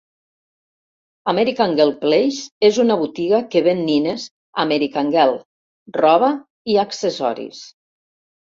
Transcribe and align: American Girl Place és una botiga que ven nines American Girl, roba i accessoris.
American 1.33 1.75
Girl 1.79 1.91
Place 2.05 2.39
és 2.69 2.79
una 2.85 2.97
botiga 3.03 3.43
que 3.53 3.63
ven 3.69 3.85
nines 3.91 4.27
American 4.65 5.15
Girl, 5.19 5.37
roba 6.01 6.33
i 6.75 6.81
accessoris. 6.89 7.65